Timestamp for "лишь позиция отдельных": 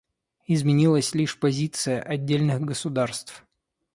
1.13-2.59